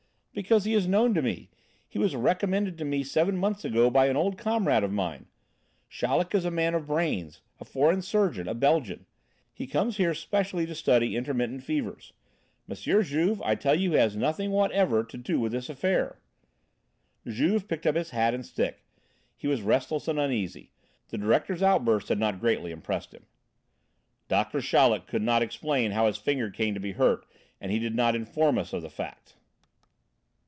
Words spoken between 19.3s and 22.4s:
He was restless and uneasy; the directors' outburst had not